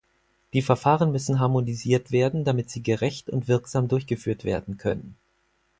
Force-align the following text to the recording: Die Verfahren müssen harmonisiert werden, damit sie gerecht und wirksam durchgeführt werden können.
Die 0.53 0.63
Verfahren 0.63 1.11
müssen 1.11 1.39
harmonisiert 1.39 2.09
werden, 2.11 2.43
damit 2.43 2.71
sie 2.71 2.81
gerecht 2.81 3.29
und 3.29 3.47
wirksam 3.47 3.87
durchgeführt 3.87 4.45
werden 4.45 4.77
können. 4.79 5.15